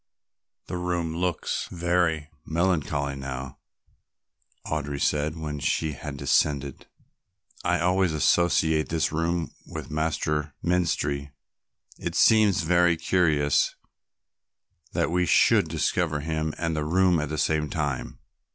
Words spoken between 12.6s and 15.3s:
very curious that we